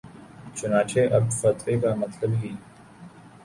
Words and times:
چنانچہ 0.55 1.01
اب 1.15 1.23
فتوے 1.39 1.75
کا 1.81 1.91
مطلب 1.95 2.31
ہی 2.41 2.51